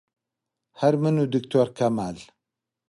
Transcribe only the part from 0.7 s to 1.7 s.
هەر من و دکتۆر